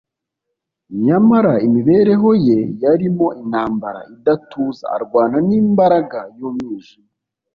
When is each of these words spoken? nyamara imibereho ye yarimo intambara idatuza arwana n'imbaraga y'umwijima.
nyamara 1.05 1.53
imibereho 1.67 2.29
ye 2.47 2.59
yarimo 2.83 3.27
intambara 3.41 3.99
idatuza 4.13 4.85
arwana 4.95 5.37
n'imbaraga 5.47 6.19
y'umwijima. 6.37 7.09